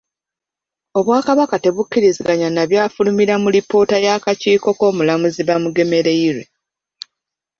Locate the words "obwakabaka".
0.99-1.55